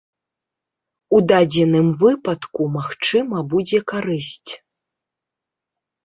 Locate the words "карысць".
3.91-4.51